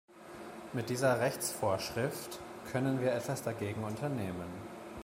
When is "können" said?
2.71-3.01